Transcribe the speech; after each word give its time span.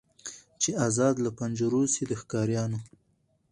چي 0.61 0.69
آزاد 0.87 1.15
له 1.25 1.29
پنجرو 1.37 1.81
سي 1.93 2.03
د 2.09 2.11
ښکاریانو 2.21 2.79